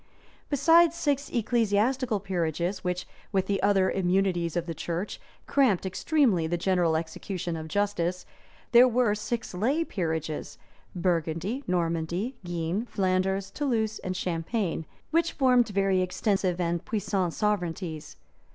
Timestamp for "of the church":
4.57-5.21